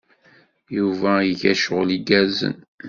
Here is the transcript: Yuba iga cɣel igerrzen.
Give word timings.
Yuba 0.75 1.11
iga 1.31 1.53
cɣel 1.63 1.89
igerrzen. 1.97 2.55